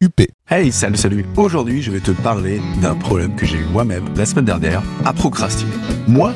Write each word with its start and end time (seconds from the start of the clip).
UP. 0.00 0.20
Hey, 0.48 0.70
salut, 0.70 0.96
salut. 0.96 1.26
Aujourd'hui, 1.36 1.82
je 1.82 1.90
vais 1.90 1.98
te 1.98 2.12
parler 2.12 2.60
d'un 2.80 2.94
problème 2.94 3.34
que 3.34 3.44
j'ai 3.44 3.58
eu 3.58 3.64
moi-même 3.64 4.04
la 4.14 4.26
semaine 4.26 4.44
dernière 4.44 4.80
à 5.04 5.12
procrastiner. 5.12 5.72
Moi, 6.06 6.32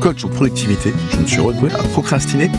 coach 0.00 0.24
en 0.24 0.28
productivité, 0.30 0.94
je 1.10 1.18
me 1.18 1.26
suis 1.26 1.40
retrouvé 1.40 1.74
à 1.74 1.82
procrastiner 1.92 2.50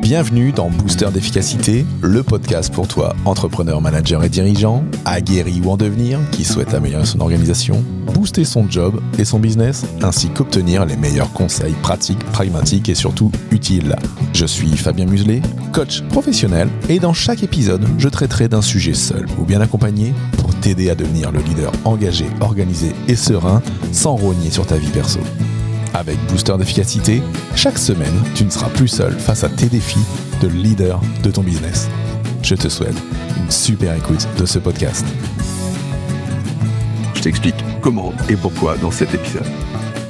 Bienvenue 0.00 0.50
dans 0.50 0.70
Booster 0.70 1.08
d'efficacité, 1.12 1.84
le 2.00 2.22
podcast 2.22 2.72
pour 2.72 2.88
toi, 2.88 3.14
entrepreneur, 3.26 3.82
manager 3.82 4.24
et 4.24 4.30
dirigeant, 4.30 4.82
aguerri 5.04 5.60
ou 5.62 5.70
en 5.70 5.76
devenir, 5.76 6.18
qui 6.32 6.42
souhaite 6.42 6.72
améliorer 6.72 7.04
son 7.04 7.20
organisation, 7.20 7.84
booster 8.06 8.44
son 8.44 8.68
job 8.68 9.00
et 9.18 9.26
son 9.26 9.38
business, 9.38 9.84
ainsi 10.02 10.30
qu'obtenir 10.30 10.86
les 10.86 10.96
meilleurs 10.96 11.32
conseils 11.32 11.74
pratiques, 11.82 12.24
pragmatiques 12.32 12.88
et 12.88 12.94
surtout 12.94 13.30
utiles. 13.50 13.94
Je 14.32 14.46
suis 14.46 14.74
Fabien 14.76 15.04
Muselet, 15.04 15.42
coach 15.72 16.00
professionnel, 16.08 16.68
et 16.88 16.98
dans 16.98 17.12
chaque 17.12 17.42
épisode, 17.42 17.86
je 17.98 18.08
traiterai 18.08 18.48
d'un 18.48 18.62
sujet 18.62 18.94
seul 18.94 19.26
ou 19.38 19.44
bien 19.44 19.60
accompagné 19.60 20.14
pour 20.38 20.54
t'aider 20.54 20.88
à 20.88 20.94
devenir 20.94 21.30
le 21.30 21.40
leader 21.40 21.72
engagé, 21.84 22.24
organisé 22.40 22.92
et 23.06 23.16
serein 23.16 23.62
sans 23.92 24.16
rogner 24.16 24.50
sur 24.50 24.66
ta 24.66 24.76
vie 24.76 24.90
perso. 24.90 25.20
Avec 25.92 26.18
Booster 26.28 26.56
d'efficacité, 26.56 27.20
chaque 27.56 27.78
semaine, 27.78 28.14
tu 28.34 28.44
ne 28.44 28.50
seras 28.50 28.68
plus 28.70 28.88
seul 28.88 29.12
face 29.12 29.42
à 29.42 29.48
tes 29.48 29.66
défis 29.66 30.04
de 30.40 30.46
leader 30.48 31.00
de 31.22 31.30
ton 31.30 31.42
business. 31.42 31.88
Je 32.42 32.54
te 32.54 32.68
souhaite 32.68 32.96
une 33.36 33.50
super 33.50 33.94
écoute 33.94 34.26
de 34.38 34.46
ce 34.46 34.58
podcast. 34.58 35.04
Je 37.14 37.22
t'explique 37.22 37.56
comment 37.80 38.12
et 38.28 38.36
pourquoi 38.36 38.76
dans 38.78 38.90
cet 38.90 39.14
épisode. 39.14 39.46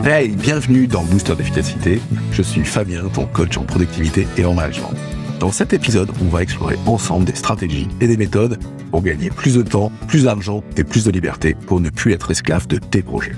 Hey, 0.04 0.28
bienvenue 0.28 0.86
dans 0.86 1.02
Booster 1.04 1.34
d'efficacité. 1.34 2.00
Je 2.32 2.42
suis 2.42 2.64
Fabien, 2.64 3.08
ton 3.08 3.26
coach 3.26 3.56
en 3.56 3.64
productivité 3.64 4.28
et 4.36 4.44
en 4.44 4.54
management. 4.54 4.92
Dans 5.40 5.50
cet 5.50 5.72
épisode, 5.72 6.10
on 6.22 6.28
va 6.28 6.42
explorer 6.42 6.76
ensemble 6.84 7.24
des 7.24 7.34
stratégies 7.34 7.88
et 8.02 8.06
des 8.06 8.18
méthodes 8.18 8.58
pour 8.90 9.02
gagner 9.02 9.30
plus 9.30 9.54
de 9.54 9.62
temps, 9.62 9.90
plus 10.06 10.24
d'argent 10.24 10.62
et 10.76 10.84
plus 10.84 11.04
de 11.04 11.10
liberté 11.10 11.56
pour 11.66 11.80
ne 11.80 11.88
plus 11.88 12.12
être 12.12 12.30
esclave 12.30 12.66
de 12.66 12.76
tes 12.76 13.02
projets. 13.02 13.34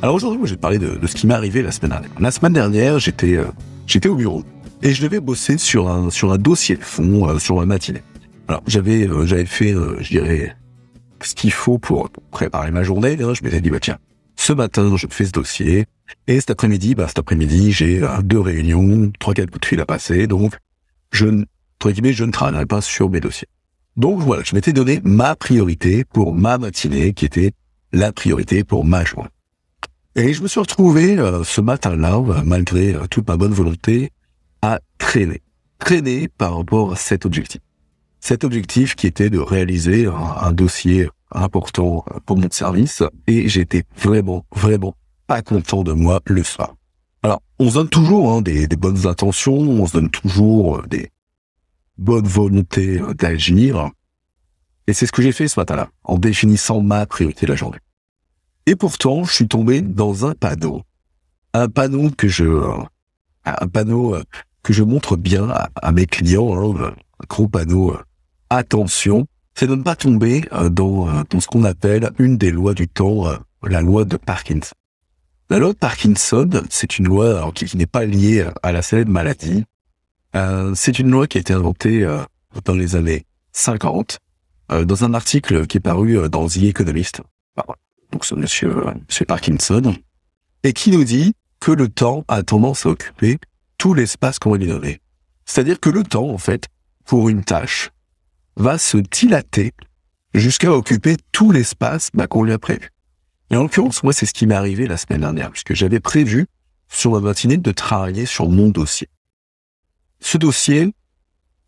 Alors 0.00 0.14
aujourd'hui, 0.14 0.40
je 0.44 0.50
vais 0.50 0.56
te 0.56 0.60
parler 0.60 0.78
de, 0.78 1.04
ce 1.06 1.14
qui 1.16 1.26
m'est 1.26 1.34
arrivé 1.34 1.60
la 1.60 1.72
semaine 1.72 1.90
dernière. 1.90 2.10
La 2.20 2.30
semaine 2.30 2.52
dernière, 2.52 3.00
j'étais 3.00 3.36
euh, 3.36 3.46
j'étais 3.86 4.08
au 4.08 4.14
bureau 4.14 4.44
et 4.80 4.94
je 4.94 5.02
devais 5.02 5.18
bosser 5.18 5.58
sur 5.58 5.88
un 5.88 6.08
sur 6.10 6.30
un 6.32 6.38
dossier 6.38 6.76
de 6.76 6.84
fond 6.84 7.28
euh, 7.28 7.40
sur 7.40 7.58
la 7.58 7.66
matinée. 7.66 8.02
Alors 8.46 8.62
j'avais 8.68 9.08
euh, 9.08 9.26
j'avais 9.26 9.44
fait, 9.44 9.74
je 9.98 10.08
dirais, 10.08 10.56
ce 11.20 11.34
qu'il 11.34 11.52
faut 11.52 11.78
pour 11.78 12.10
préparer 12.30 12.70
ma 12.70 12.84
journée. 12.84 13.16
je 13.18 13.42
m'étais 13.42 13.60
dit 13.60 13.70
bah 13.70 13.80
tiens, 13.80 13.98
ce 14.36 14.52
matin, 14.52 14.96
je 14.96 15.08
fais 15.10 15.24
ce 15.24 15.32
dossier 15.32 15.86
et 16.28 16.38
cet 16.38 16.50
après-midi, 16.50 16.94
bah 16.94 17.08
cet 17.08 17.18
après-midi, 17.18 17.72
j'ai 17.72 18.00
deux 18.22 18.40
réunions, 18.40 19.10
trois 19.18 19.34
quatre 19.34 19.50
coups 19.50 19.62
de 19.62 19.66
fil 19.66 19.80
à 19.80 19.86
passer, 19.86 20.28
donc 20.28 20.56
je 21.10 21.44
guillemets, 21.84 22.12
je 22.12 22.24
ne 22.24 22.30
travaillerai 22.30 22.66
pas 22.66 22.80
sur 22.80 23.10
mes 23.10 23.20
dossiers. 23.20 23.48
Donc 23.96 24.20
voilà, 24.20 24.44
je 24.44 24.54
m'étais 24.54 24.72
donné 24.72 25.00
ma 25.02 25.34
priorité 25.34 26.04
pour 26.04 26.32
ma 26.34 26.56
matinée, 26.56 27.14
qui 27.14 27.24
était 27.24 27.50
la 27.92 28.12
priorité 28.12 28.62
pour 28.62 28.84
ma 28.84 29.04
journée. 29.04 29.28
Et 30.14 30.32
je 30.32 30.42
me 30.42 30.48
suis 30.48 30.60
retrouvé 30.60 31.18
euh, 31.18 31.44
ce 31.44 31.60
matin-là, 31.60 32.16
euh, 32.16 32.42
malgré 32.44 32.94
euh, 32.94 33.06
toute 33.08 33.28
ma 33.28 33.36
bonne 33.36 33.52
volonté, 33.52 34.10
à 34.62 34.80
traîner. 34.98 35.42
Traîner 35.78 36.28
par 36.28 36.56
rapport 36.56 36.92
à 36.92 36.96
cet 36.96 37.24
objectif. 37.24 37.60
Cet 38.20 38.42
objectif 38.42 38.96
qui 38.96 39.06
était 39.06 39.30
de 39.30 39.38
réaliser 39.38 40.06
un, 40.06 40.52
dossier 40.52 41.08
important 41.30 42.04
pour 42.26 42.36
mon 42.36 42.50
service. 42.50 43.04
Et 43.28 43.48
j'étais 43.48 43.84
vraiment, 43.96 44.44
vraiment 44.52 44.94
pas 45.28 45.40
content 45.42 45.84
de 45.84 45.92
moi 45.92 46.20
le 46.26 46.42
soir. 46.42 46.74
Alors, 47.22 47.40
on 47.60 47.68
se 47.68 47.74
donne 47.74 47.88
toujours 47.88 48.32
hein, 48.32 48.42
des, 48.42 48.66
des, 48.66 48.76
bonnes 48.76 49.06
intentions, 49.06 49.56
on 49.56 49.86
se 49.86 49.92
donne 49.92 50.10
toujours 50.10 50.82
des 50.88 51.10
bonnes 51.96 52.26
volontés 52.26 53.00
d'agir. 53.16 53.90
Et 54.88 54.94
c'est 54.94 55.06
ce 55.06 55.12
que 55.12 55.22
j'ai 55.22 55.32
fait 55.32 55.46
ce 55.46 55.60
matin-là, 55.60 55.90
en 56.02 56.18
définissant 56.18 56.80
ma 56.80 57.06
priorité 57.06 57.46
de 57.46 57.52
la 57.52 57.56
journée. 57.56 57.78
Et 58.68 58.76
pourtant, 58.76 59.24
je 59.24 59.32
suis 59.32 59.48
tombé 59.48 59.80
dans 59.80 60.26
un 60.26 60.34
panneau. 60.34 60.82
Un 61.54 61.70
panneau 61.70 62.10
que 62.10 62.28
je, 62.28 62.44
un 63.46 63.66
panneau 63.66 64.14
euh, 64.14 64.22
que 64.62 64.74
je 64.74 64.82
montre 64.82 65.16
bien 65.16 65.48
à, 65.74 65.90
mes 65.90 66.04
clients, 66.04 66.52
hein, 66.54 66.92
un 66.92 67.26
gros 67.30 67.48
panneau. 67.48 67.92
Euh, 67.92 68.02
attention, 68.50 69.26
c'est 69.54 69.66
de 69.66 69.74
ne 69.74 69.82
pas 69.82 69.96
tomber 69.96 70.44
euh, 70.52 70.68
dans, 70.68 71.06
dans 71.22 71.40
ce 71.40 71.46
qu'on 71.46 71.64
appelle 71.64 72.10
une 72.18 72.36
des 72.36 72.50
lois 72.50 72.74
du 72.74 72.88
temps, 72.88 73.24
la 73.62 73.80
loi 73.80 74.04
de 74.04 74.18
Parkinson. 74.18 74.74
La 75.48 75.58
loi 75.58 75.72
de 75.72 75.78
Parkinson, 75.78 76.50
c'est 76.68 76.98
une 76.98 77.06
loi 77.06 77.50
qui, 77.54 77.74
n'est 77.74 77.86
pas 77.86 78.04
liée 78.04 78.44
à 78.62 78.70
la 78.70 78.82
célèbre 78.82 79.10
maladie. 79.10 79.64
c'est 80.74 80.98
une 80.98 81.10
loi 81.10 81.26
qui 81.26 81.38
a 81.38 81.40
été 81.40 81.54
inventée 81.54 82.06
dans 82.66 82.74
les 82.74 82.96
années 82.96 83.24
50 83.52 84.18
dans 84.68 85.04
un 85.04 85.14
article 85.14 85.66
qui 85.66 85.78
est 85.78 85.80
paru 85.80 86.28
dans 86.28 86.46
The 86.46 86.64
Economist 86.64 87.22
donc 88.12 88.24
ce 88.24 88.34
monsieur, 88.34 88.74
monsieur 89.08 89.24
Parkinson, 89.24 89.94
et 90.62 90.72
qui 90.72 90.90
nous 90.90 91.04
dit 91.04 91.34
que 91.60 91.72
le 91.72 91.88
temps 91.88 92.24
a 92.28 92.42
tendance 92.42 92.86
à 92.86 92.90
occuper 92.90 93.38
tout 93.78 93.94
l'espace 93.94 94.38
qu'on 94.38 94.50
va 94.50 94.58
lui 94.58 94.66
donner. 94.66 95.00
C'est-à-dire 95.44 95.80
que 95.80 95.90
le 95.90 96.02
temps, 96.02 96.28
en 96.28 96.38
fait, 96.38 96.66
pour 97.04 97.28
une 97.28 97.44
tâche, 97.44 97.90
va 98.56 98.76
se 98.76 98.98
dilater 98.98 99.72
jusqu'à 100.34 100.72
occuper 100.72 101.16
tout 101.32 101.50
l'espace 101.50 102.10
bah, 102.12 102.26
qu'on 102.26 102.42
lui 102.42 102.52
a 102.52 102.58
prévu. 102.58 102.90
Et 103.50 103.56
en 103.56 103.62
l'occurrence, 103.62 104.02
moi, 104.02 104.12
c'est 104.12 104.26
ce 104.26 104.34
qui 104.34 104.46
m'est 104.46 104.54
arrivé 104.54 104.86
la 104.86 104.96
semaine 104.96 105.20
dernière, 105.20 105.50
puisque 105.50 105.74
j'avais 105.74 106.00
prévu 106.00 106.46
sur 106.88 107.12
ma 107.12 107.20
matinée 107.20 107.56
de 107.56 107.72
travailler 107.72 108.26
sur 108.26 108.48
mon 108.48 108.68
dossier. 108.68 109.08
Ce 110.20 110.36
dossier, 110.36 110.92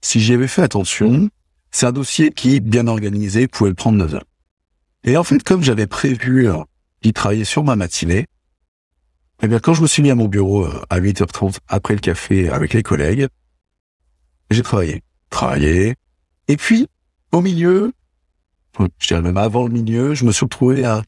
si 0.02 0.20
j'y 0.20 0.34
avais 0.34 0.48
fait 0.48 0.62
attention, 0.62 1.30
c'est 1.70 1.86
un 1.86 1.92
dossier 1.92 2.30
qui, 2.30 2.60
bien 2.60 2.86
organisé, 2.86 3.46
pouvait 3.46 3.70
le 3.70 3.76
prendre 3.76 3.98
9 3.98 4.14
heures. 4.16 4.24
Et 5.04 5.16
en 5.16 5.24
fait, 5.24 5.42
comme 5.42 5.62
j'avais 5.62 5.86
prévu 5.86 6.48
euh, 6.48 6.58
d'y 7.02 7.12
travailler 7.12 7.44
sur 7.44 7.64
ma 7.64 7.76
matinée, 7.76 8.26
eh 9.42 9.48
bien, 9.48 9.58
quand 9.58 9.74
je 9.74 9.82
me 9.82 9.86
suis 9.86 10.02
mis 10.02 10.10
à 10.10 10.14
mon 10.14 10.28
bureau 10.28 10.66
euh, 10.66 10.82
à 10.90 11.00
8h30 11.00 11.58
après 11.68 11.94
le 11.94 12.00
café 12.00 12.50
avec 12.50 12.74
les 12.74 12.82
collègues, 12.82 13.28
j'ai 14.50 14.62
travaillé, 14.62 15.02
travaillé. 15.30 15.94
Et 16.48 16.56
puis, 16.56 16.88
au 17.32 17.40
milieu, 17.40 17.92
je 18.98 19.06
dirais 19.08 19.22
même 19.22 19.36
avant 19.36 19.66
le 19.66 19.72
milieu, 19.72 20.14
je 20.14 20.24
me 20.24 20.32
suis 20.32 20.44
retrouvé 20.44 20.84
à, 20.84 21.02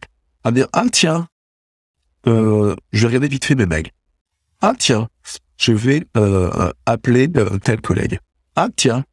à 0.45 0.51
me 0.51 0.57
dire, 0.57 0.69
ah 0.73 0.85
tiens, 0.91 1.29
euh, 2.27 2.75
je 2.93 3.01
vais 3.03 3.09
regarder 3.09 3.29
vite 3.29 3.45
fait 3.45 3.55
mes 3.55 3.67
mails. 3.67 3.91
Ah 4.61 4.75
tiens, 4.79 5.09
je 5.59 5.73
vais 5.73 6.05
euh, 6.17 6.73
appeler 6.87 7.31
tel 7.63 7.81
collègue. 7.81 8.21
Ah 8.55 8.69
tiens, 8.75 9.05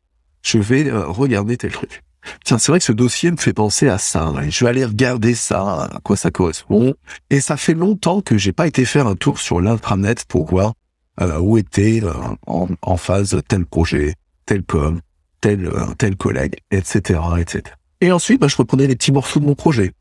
je 0.44 0.60
vais 0.60 0.92
regarder 0.92 1.58
tel 1.58 1.72
truc. 1.72 2.04
Tiens, 2.44 2.58
c'est 2.58 2.72
vrai 2.72 2.80
que 2.80 2.86
ce 2.86 2.92
dossier 2.92 3.32
me 3.32 3.38
fait 3.38 3.54
penser 3.54 3.88
à 3.88 3.98
ça. 3.98 4.34
Je 4.48 4.64
vais 4.64 4.70
aller 4.70 4.86
regarder 4.86 5.36
ça, 5.36 5.84
à 5.84 6.00
quoi 6.04 6.18
ça 6.18 6.32
correspond. 6.32 6.94
Et 7.30 7.40
ça 7.40 7.58
fait 7.58 7.74
longtemps 7.74 8.22
que 8.22 8.38
j'ai 8.38 8.52
pas 8.52 8.68
été 8.68 8.86
faire 8.86 9.08
un 9.08 9.16
tour 9.16 9.40
sur 9.40 9.62
l'intranet 9.62 10.26
pour 10.26 10.46
voir 10.46 10.74
euh, 11.22 11.40
où 11.40 11.58
était 11.58 12.02
euh, 12.04 12.14
en, 12.46 12.98
phase 12.98 13.42
tel 13.48 13.66
projet, 13.66 14.16
tel 14.46 14.64
com, 14.64 15.02
tel 15.42 15.66
euh, 15.66 15.94
tel 15.98 16.16
collègue, 16.16 16.56
etc., 16.72 17.20
etc. 17.40 17.64
Et 18.02 18.12
ensuite, 18.12 18.40
bah, 18.40 18.48
je 18.48 18.56
reprenais 18.56 18.88
les 18.88 18.96
petits 18.96 19.12
morceaux 19.12 19.40
de 19.40 19.46
mon 19.46 19.56
projet, 19.56 19.92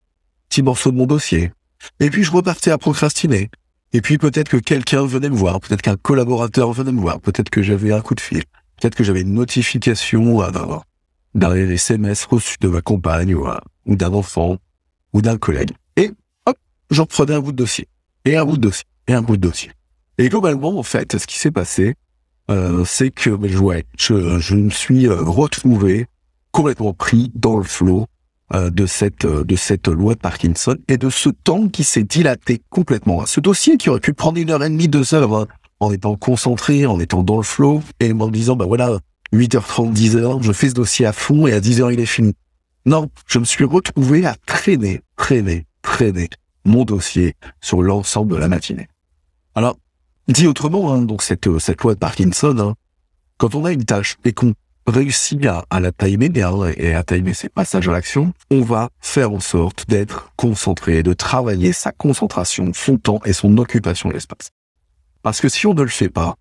petits 0.48 0.62
morceaux 0.62 0.92
de 0.92 0.96
mon 0.96 1.06
dossier. 1.06 1.50
Et 2.00 2.10
puis 2.10 2.22
je 2.22 2.30
repartais 2.30 2.70
à 2.70 2.78
procrastiner. 2.78 3.50
Et 3.92 4.00
puis 4.00 4.18
peut-être 4.18 4.48
que 4.48 4.58
quelqu'un 4.58 5.06
venait 5.06 5.30
me 5.30 5.36
voir, 5.36 5.60
peut-être 5.60 5.82
qu'un 5.82 5.96
collaborateur 5.96 6.72
venait 6.72 6.92
me 6.92 7.00
voir, 7.00 7.20
peut-être 7.20 7.50
que 7.50 7.62
j'avais 7.62 7.92
un 7.92 8.00
coup 8.00 8.14
de 8.14 8.20
fil, 8.20 8.42
peut-être 8.80 8.94
que 8.94 9.02
j'avais 9.02 9.22
une 9.22 9.34
notification 9.34 10.40
à, 10.40 10.52
d'un 11.34 11.54
SMS 11.54 12.24
reçu 12.24 12.56
de 12.60 12.68
ma 12.68 12.80
compagne 12.80 13.34
ou, 13.34 13.46
d'un 13.86 14.12
enfant 14.12 14.56
ou 15.12 15.22
d'un 15.22 15.38
collègue. 15.38 15.70
Et 15.96 16.10
hop, 16.46 16.56
j'en 16.90 17.06
prenais 17.06 17.34
un 17.34 17.40
bout 17.40 17.52
de 17.52 17.56
dossier. 17.56 17.88
Et 18.24 18.36
un 18.36 18.44
bout 18.44 18.56
de 18.56 18.62
dossier. 18.62 18.84
Et 19.06 19.14
un 19.14 19.22
bout 19.22 19.36
de 19.36 19.42
dossier. 19.42 19.70
Et 20.18 20.28
globalement, 20.28 20.78
en 20.78 20.82
fait, 20.82 21.16
ce 21.16 21.26
qui 21.26 21.38
s'est 21.38 21.50
passé, 21.50 21.94
euh, 22.50 22.84
c'est 22.84 23.10
que 23.10 23.30
ouais, 23.30 23.84
je, 23.98 24.38
je 24.38 24.54
me 24.56 24.70
suis 24.70 25.06
euh, 25.06 25.22
retrouvé 25.22 26.06
complètement 26.50 26.94
pris 26.94 27.30
dans 27.34 27.58
le 27.58 27.64
flot 27.64 28.06
euh, 28.54 28.70
de 28.70 28.86
cette 28.86 29.26
de 29.26 29.56
cette 29.56 29.88
loi 29.88 30.14
de 30.14 30.20
Parkinson 30.20 30.76
et 30.88 30.96
de 30.96 31.10
ce 31.10 31.28
temps 31.28 31.68
qui 31.68 31.84
s'est 31.84 32.04
dilaté 32.04 32.62
complètement. 32.70 33.26
Ce 33.26 33.40
dossier 33.40 33.76
qui 33.76 33.90
aurait 33.90 34.00
pu 34.00 34.14
prendre 34.14 34.38
une 34.38 34.50
heure 34.50 34.64
et 34.64 34.70
demie, 34.70 34.88
deux 34.88 35.14
heures, 35.14 35.34
hein, 35.34 35.46
en 35.80 35.92
étant 35.92 36.16
concentré, 36.16 36.86
en 36.86 36.98
étant 36.98 37.22
dans 37.22 37.36
le 37.36 37.42
flot, 37.42 37.82
et 38.00 38.12
en 38.12 38.26
me 38.26 38.30
disant, 38.30 38.56
ben 38.56 38.66
voilà, 38.66 38.98
8h30, 39.32 39.94
10h, 39.94 40.42
je 40.42 40.52
fais 40.52 40.70
ce 40.70 40.74
dossier 40.74 41.06
à 41.06 41.12
fond 41.12 41.46
et 41.46 41.52
à 41.52 41.60
10h, 41.60 41.92
il 41.92 42.00
est 42.00 42.06
fini. 42.06 42.34
Non, 42.86 43.10
je 43.26 43.38
me 43.38 43.44
suis 43.44 43.64
retrouvé 43.64 44.24
à 44.24 44.34
traîner, 44.46 45.02
traîner, 45.16 45.66
traîner, 45.82 46.30
mon 46.64 46.84
dossier 46.84 47.34
sur 47.60 47.82
l'ensemble 47.82 48.32
de 48.32 48.36
la 48.36 48.48
matinée. 48.48 48.88
Alors, 49.54 49.76
dit 50.28 50.46
autrement, 50.46 50.92
hein, 50.92 51.02
donc 51.02 51.22
cette, 51.22 51.46
euh, 51.46 51.58
cette 51.58 51.82
loi 51.82 51.94
de 51.94 51.98
Parkinson, 51.98 52.56
hein, 52.58 52.74
quand 53.36 53.54
on 53.54 53.64
a 53.64 53.72
une 53.72 53.84
tâche 53.84 54.16
et 54.24 54.32
qu'on 54.32 54.54
réussit 54.86 55.44
à, 55.44 55.64
à 55.68 55.80
la 55.80 55.92
timer 55.92 56.30
bien 56.30 56.50
et 56.76 56.94
à 56.94 57.04
timer 57.04 57.34
ses 57.34 57.50
passages 57.50 57.88
à 57.88 57.92
l'action, 57.92 58.32
on 58.50 58.62
va 58.62 58.88
faire 59.00 59.32
en 59.32 59.40
sorte 59.40 59.88
d'être 59.88 60.32
concentré, 60.36 61.02
de 61.02 61.12
travailler 61.12 61.72
sa 61.72 61.92
concentration, 61.92 62.72
son 62.74 62.96
temps 62.96 63.20
et 63.24 63.34
son 63.34 63.58
occupation 63.58 64.08
de 64.08 64.14
l'espace. 64.14 64.50
Parce 65.22 65.40
que 65.40 65.48
si 65.48 65.66
on 65.66 65.74
ne 65.74 65.82
le 65.82 65.88
fait 65.88 66.08
pas, 66.08 66.36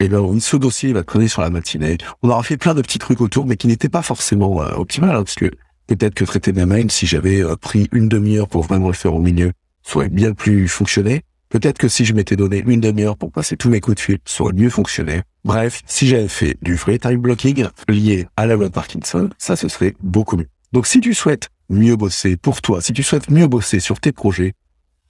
et 0.00 0.08
ben, 0.08 0.40
ce 0.40 0.56
dossier 0.56 0.92
va 0.92 1.04
traîner 1.04 1.28
sur 1.28 1.42
la 1.42 1.50
matinée. 1.50 1.96
On 2.22 2.28
aura 2.28 2.42
fait 2.42 2.56
plein 2.56 2.74
de 2.74 2.82
petits 2.82 2.98
trucs 2.98 3.20
autour, 3.20 3.46
mais 3.46 3.56
qui 3.56 3.66
n'étaient 3.66 3.88
pas 3.88 4.02
forcément 4.02 4.62
euh, 4.62 4.74
optimal, 4.74 5.16
hein, 5.16 5.22
parce 5.22 5.34
que 5.34 5.50
peut-être 5.86 6.14
que 6.14 6.24
traiter 6.24 6.52
mes 6.52 6.66
mails, 6.66 6.90
si 6.90 7.06
j'avais 7.06 7.42
euh, 7.42 7.56
pris 7.56 7.88
une 7.92 8.08
demi-heure 8.08 8.48
pour 8.48 8.62
vraiment 8.62 8.88
le 8.88 8.94
faire 8.94 9.14
au 9.14 9.20
milieu, 9.20 9.52
ça 9.82 9.96
aurait 9.96 10.08
bien 10.08 10.32
plus 10.32 10.68
fonctionné. 10.68 11.22
Peut-être 11.48 11.78
que 11.78 11.88
si 11.88 12.04
je 12.04 12.12
m'étais 12.12 12.36
donné 12.36 12.62
une 12.66 12.80
demi-heure 12.80 13.16
pour 13.16 13.30
passer 13.30 13.56
tous 13.56 13.70
mes 13.70 13.80
coups 13.80 13.96
de 13.96 14.00
fil, 14.00 14.18
ça 14.24 14.42
aurait 14.42 14.52
mieux 14.52 14.68
fonctionné. 14.70 15.22
Bref, 15.44 15.80
si 15.86 16.08
j'avais 16.08 16.28
fait 16.28 16.58
du 16.60 16.76
free 16.76 16.98
time 16.98 17.18
blocking 17.18 17.66
lié 17.88 18.26
à 18.36 18.46
la 18.46 18.56
loi 18.56 18.66
de 18.66 18.72
Parkinson, 18.72 19.30
ça 19.38 19.54
se 19.54 19.68
serait 19.68 19.94
beaucoup 20.02 20.36
mieux. 20.36 20.48
Donc 20.72 20.88
si 20.88 21.00
tu 21.00 21.14
souhaites 21.14 21.48
mieux 21.70 21.96
bosser 21.96 22.36
pour 22.36 22.60
toi, 22.60 22.82
si 22.82 22.92
tu 22.92 23.04
souhaites 23.04 23.30
mieux 23.30 23.46
bosser 23.46 23.78
sur 23.78 24.00
tes 24.00 24.10
projets, 24.12 24.54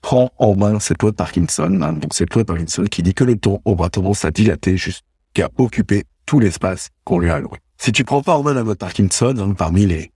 prend 0.00 0.31
en 0.38 0.54
main 0.56 0.78
cette 0.81 1.02
loi 1.02 1.10
de 1.10 1.16
Parkinson, 1.16 1.81
hein, 1.82 1.93
donc 1.93 2.14
cette 2.14 2.32
loi 2.34 2.43
de 2.43 2.46
Parkinson 2.46 2.84
qui 2.84 3.02
dit 3.02 3.14
que 3.14 3.25
le 3.25 3.37
temps 3.37 3.60
aura 3.64 3.90
tendance 3.90 4.25
à 4.25 4.31
dilater 4.31 4.76
jusqu'à 4.76 5.50
occuper 5.58 6.04
tout 6.26 6.40
l'espace 6.40 6.90
qu'on 7.04 7.19
lui 7.19 7.31
a 7.31 7.34
alloué. 7.34 7.58
Si 7.78 7.93
tu 7.93 8.04
prends 8.04 8.22
pas 8.22 8.37
en 8.37 8.43
main 8.43 8.54
la 8.54 8.62
loi 8.62 8.75
de 8.75 8.78
Parkinson, 8.78 9.34
hein, 9.38 9.54
parmi 9.54 9.87
les, 9.87 10.12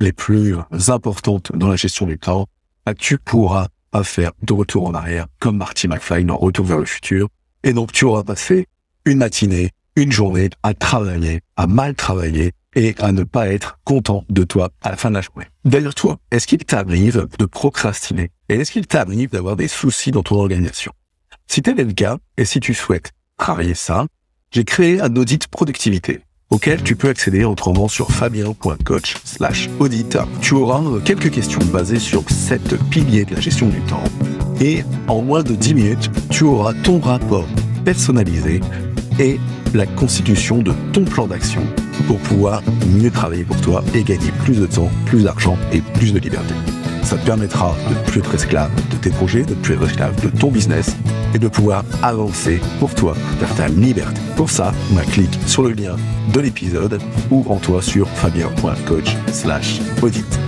les 0.00 0.12
plus 0.12 0.56
importantes 0.88 1.52
dans 1.54 1.68
la 1.68 1.76
gestion 1.76 2.06
du 2.06 2.18
temps, 2.18 2.46
bah, 2.84 2.94
tu 2.94 3.18
pourras 3.18 3.68
pas 3.90 4.04
faire 4.04 4.32
de 4.42 4.52
retour 4.52 4.86
en 4.86 4.94
arrière 4.94 5.26
comme 5.38 5.56
Marty 5.56 5.88
McFly 5.88 6.24
dans 6.24 6.36
Retour 6.36 6.66
vers 6.66 6.78
le 6.78 6.84
futur. 6.84 7.28
Et 7.64 7.72
donc 7.72 7.92
tu 7.92 8.04
auras 8.04 8.22
passé 8.22 8.66
une 9.04 9.18
matinée, 9.18 9.70
une 9.96 10.12
journée 10.12 10.50
à 10.62 10.74
travailler, 10.74 11.40
à 11.56 11.66
mal 11.66 11.94
travailler 11.94 12.52
et 12.74 12.94
à 12.98 13.12
ne 13.12 13.24
pas 13.24 13.48
être 13.48 13.78
content 13.84 14.24
de 14.28 14.44
toi 14.44 14.70
à 14.82 14.90
la 14.90 14.96
fin 14.96 15.10
de 15.10 15.14
la 15.14 15.20
journée. 15.22 15.46
D'ailleurs, 15.64 15.94
toi, 15.94 16.18
est-ce 16.30 16.46
qu'il 16.46 16.58
t'arrive 16.58 17.26
de 17.38 17.46
procrastiner 17.46 18.30
Et 18.50 18.54
est-ce 18.54 18.72
qu'il 18.72 18.86
t'arrive 18.86 19.30
d'avoir 19.30 19.56
des 19.56 19.68
soucis 19.68 20.10
dans 20.10 20.22
ton 20.22 20.36
organisation? 20.36 20.92
Si 21.46 21.60
tel 21.60 21.78
est 21.80 21.84
le 21.84 21.92
cas, 21.92 22.16
et 22.38 22.46
si 22.46 22.60
tu 22.60 22.72
souhaites 22.72 23.12
travailler 23.36 23.74
ça, 23.74 24.06
j'ai 24.52 24.64
créé 24.64 25.02
un 25.02 25.14
audit 25.16 25.46
productivité 25.48 26.20
auquel 26.48 26.82
tu 26.82 26.96
peux 26.96 27.10
accéder 27.10 27.44
autrement 27.44 27.88
sur 27.88 28.10
fabien.coach. 28.10 29.16
Tu 30.40 30.54
auras 30.54 30.82
quelques 31.04 31.30
questions 31.30 31.60
basées 31.70 31.98
sur 31.98 32.28
sept 32.30 32.74
piliers 32.88 33.26
de 33.26 33.34
la 33.34 33.40
gestion 33.40 33.68
du 33.68 33.80
temps. 33.82 34.02
Et 34.58 34.82
en 35.08 35.20
moins 35.20 35.42
de 35.42 35.54
10 35.54 35.74
minutes, 35.74 36.10
tu 36.30 36.44
auras 36.44 36.72
ton 36.72 37.00
rapport 37.00 37.46
personnalisé 37.84 38.60
et 39.18 39.38
la 39.74 39.84
constitution 39.84 40.62
de 40.62 40.72
ton 40.94 41.04
plan 41.04 41.26
d'action 41.26 41.62
pour 42.06 42.18
pouvoir 42.20 42.62
mieux 42.86 43.10
travailler 43.10 43.44
pour 43.44 43.60
toi 43.60 43.84
et 43.94 44.02
gagner 44.02 44.32
plus 44.42 44.58
de 44.58 44.66
temps, 44.66 44.90
plus 45.04 45.24
d'argent 45.24 45.58
et 45.70 45.82
plus 45.82 46.14
de 46.14 46.18
liberté. 46.18 46.54
Ça 47.08 47.16
te 47.16 47.24
permettra 47.24 47.74
de 47.88 47.94
ne 47.94 48.00
plus 48.04 48.20
être 48.20 48.34
esclave 48.34 48.70
de 48.90 48.96
tes 48.96 49.08
projets, 49.08 49.42
de 49.42 49.54
ne 49.54 49.60
plus 49.60 49.72
être 49.76 49.84
esclave 49.84 50.14
de 50.20 50.28
ton 50.28 50.50
business 50.50 50.94
et 51.34 51.38
de 51.38 51.48
pouvoir 51.48 51.82
avancer 52.02 52.60
pour 52.78 52.94
toi 52.94 53.14
vers 53.40 53.54
ta 53.54 53.66
liberté. 53.68 54.20
Pour 54.36 54.50
ça, 54.50 54.74
on 54.92 54.96
clique 55.10 55.38
sur 55.46 55.62
le 55.62 55.70
lien 55.70 55.96
de 56.34 56.40
l'épisode 56.40 57.00
ou 57.30 57.40
rends-toi 57.40 57.80
sur 57.80 58.06
fabien.coach. 58.10 59.16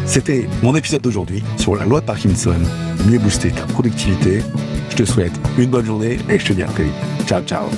C'était 0.04 0.46
mon 0.62 0.76
épisode 0.76 1.00
d'aujourd'hui 1.00 1.42
sur 1.56 1.76
la 1.76 1.86
loi 1.86 2.02
de 2.02 2.04
Parkinson, 2.04 2.60
mieux 3.06 3.18
booster 3.18 3.52
ta 3.52 3.62
productivité. 3.62 4.42
Je 4.90 4.96
te 4.96 5.04
souhaite 5.06 5.32
une 5.56 5.70
bonne 5.70 5.86
journée 5.86 6.18
et 6.28 6.38
je 6.38 6.44
te 6.44 6.52
dis 6.52 6.62
à 6.62 6.66
très 6.66 6.84
vite. 6.84 6.92
Ciao, 7.26 7.40
ciao 7.40 7.70